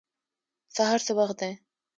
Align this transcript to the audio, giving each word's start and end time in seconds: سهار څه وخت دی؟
سهار 0.75 0.99
څه 1.07 1.11
وخت 1.19 1.37
دی؟ 1.41 1.51